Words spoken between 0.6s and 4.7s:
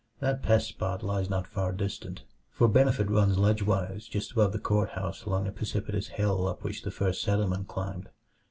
spot lies not far distant for Benefit runs ledgewise just above the